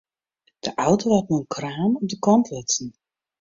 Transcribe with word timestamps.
De 0.65 0.69
auto 0.85 1.05
waard 1.11 1.29
mei 1.29 1.39
in 1.41 1.47
kraan 1.55 1.95
op 2.01 2.07
de 2.09 2.19
kant 2.25 2.47
lutsen. 2.53 2.89